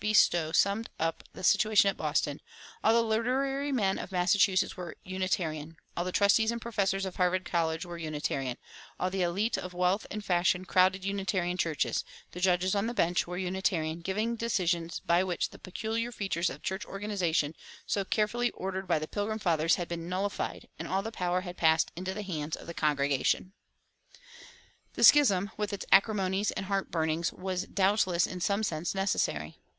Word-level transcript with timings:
B. 0.00 0.14
Stowe 0.14 0.50
summed 0.52 0.88
up 0.98 1.24
the 1.34 1.44
situation 1.44 1.90
at 1.90 1.96
Boston, 1.98 2.40
"All 2.82 2.94
the 2.94 3.02
literary 3.02 3.70
men 3.70 3.98
of 3.98 4.10
Massachusetts 4.10 4.74
were 4.74 4.96
Unitarian; 5.04 5.76
all 5.94 6.06
the 6.06 6.10
trustees 6.10 6.50
and 6.50 6.58
professors 6.58 7.04
of 7.04 7.16
Harvard 7.16 7.44
College 7.44 7.84
were 7.84 7.98
Unitarian; 7.98 8.56
all 8.98 9.10
the 9.10 9.20
élite 9.20 9.58
of 9.58 9.74
wealth 9.74 10.06
and 10.10 10.24
fashion 10.24 10.64
crowded 10.64 11.04
Unitarian 11.04 11.58
churches; 11.58 12.02
the 12.30 12.40
judges 12.40 12.74
on 12.74 12.86
the 12.86 12.94
bench 12.94 13.26
were 13.26 13.36
Unitarian, 13.36 14.00
giving 14.00 14.36
decisions 14.36 15.00
by 15.00 15.22
which 15.22 15.50
the 15.50 15.58
peculiar 15.58 16.10
features 16.10 16.48
of 16.48 16.62
church 16.62 16.86
organization 16.86 17.54
so 17.86 18.02
carefully 18.02 18.50
ordered 18.52 18.88
by 18.88 18.98
the 18.98 19.06
Pilgrim 19.06 19.38
Fathers 19.38 19.74
had 19.74 19.86
been 19.86 20.08
nullified 20.08 20.66
and 20.78 20.88
all 20.88 21.02
the 21.02 21.12
power 21.12 21.42
had 21.42 21.58
passed 21.58 21.92
into 21.94 22.14
the 22.14 22.22
hands 22.22 22.56
of 22.56 22.66
the 22.66 22.72
congregation."[250:2] 22.72 24.14
The 24.94 25.04
schism, 25.04 25.50
with 25.58 25.74
its 25.74 25.84
acrimonies 25.92 26.52
and 26.52 26.64
heartburnings, 26.68 27.34
was 27.34 27.66
doubtless 27.66 28.26
in 28.26 28.40
some 28.40 28.62
sense 28.62 28.94
necessary. 28.94 29.58